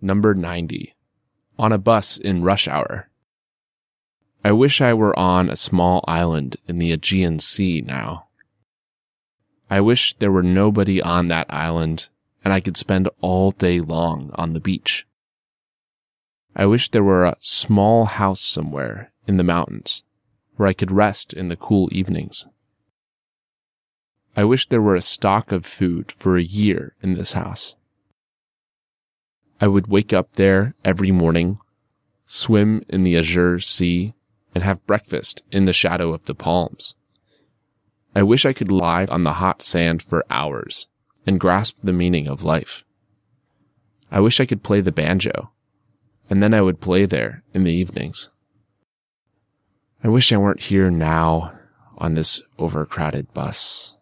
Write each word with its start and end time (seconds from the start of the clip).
Number 0.00 0.32
90. 0.34 0.94
On 1.58 1.72
a 1.72 1.78
bus 1.78 2.18
in 2.18 2.44
rush 2.44 2.68
hour. 2.68 3.10
I 4.44 4.52
wish 4.52 4.80
I 4.80 4.94
were 4.94 5.18
on 5.18 5.50
a 5.50 5.56
small 5.56 6.04
island 6.06 6.56
in 6.68 6.78
the 6.78 6.92
Aegean 6.92 7.40
Sea 7.40 7.80
now. 7.80 8.28
I 9.68 9.80
wish 9.80 10.14
there 10.18 10.30
were 10.30 10.42
nobody 10.42 11.02
on 11.02 11.28
that 11.28 11.52
island 11.52 12.08
and 12.44 12.54
I 12.54 12.60
could 12.60 12.76
spend 12.76 13.08
all 13.20 13.50
day 13.50 13.80
long 13.80 14.30
on 14.34 14.52
the 14.52 14.60
beach. 14.60 15.06
I 16.54 16.66
wish 16.66 16.90
there 16.90 17.04
were 17.04 17.24
a 17.24 17.36
small 17.40 18.04
house 18.04 18.40
somewhere 18.40 19.12
in 19.26 19.36
the 19.36 19.42
mountains 19.44 20.04
where 20.56 20.68
I 20.68 20.72
could 20.72 20.92
rest 20.92 21.32
in 21.32 21.48
the 21.48 21.56
cool 21.56 21.88
evenings. 21.92 22.46
I 24.36 24.44
wish 24.44 24.68
there 24.68 24.80
were 24.80 24.94
a 24.94 25.02
stock 25.02 25.50
of 25.50 25.66
food 25.66 26.12
for 26.20 26.36
a 26.36 26.42
year 26.42 26.94
in 27.02 27.14
this 27.14 27.32
house. 27.32 27.74
I 29.60 29.66
would 29.66 29.88
wake 29.88 30.12
up 30.12 30.34
there 30.34 30.74
every 30.84 31.10
morning, 31.10 31.58
swim 32.26 32.84
in 32.88 33.02
the 33.02 33.16
azure 33.18 33.58
sea, 33.58 34.14
and 34.54 34.62
have 34.62 34.86
breakfast 34.86 35.42
in 35.50 35.64
the 35.64 35.72
shadow 35.72 36.12
of 36.12 36.24
the 36.24 36.34
palms. 36.34 36.94
I 38.14 38.22
wish 38.22 38.46
I 38.46 38.52
could 38.52 38.70
lie 38.70 39.04
on 39.06 39.24
the 39.24 39.34
hot 39.34 39.62
sand 39.62 40.02
for 40.02 40.24
hours 40.30 40.86
and 41.26 41.40
grasp 41.40 41.76
the 41.82 41.92
meaning 41.92 42.28
of 42.28 42.42
life. 42.42 42.84
I 44.10 44.20
wish 44.20 44.40
I 44.40 44.46
could 44.46 44.62
play 44.62 44.80
the 44.80 44.92
banjo, 44.92 45.52
and 46.30 46.42
then 46.42 46.54
I 46.54 46.62
would 46.62 46.80
play 46.80 47.04
there 47.04 47.42
in 47.52 47.64
the 47.64 47.72
evenings. 47.72 48.30
I 50.02 50.08
wish 50.08 50.32
I 50.32 50.38
weren't 50.38 50.62
here 50.62 50.90
now 50.90 51.58
on 51.98 52.14
this 52.14 52.40
overcrowded 52.58 53.34
bus. 53.34 53.97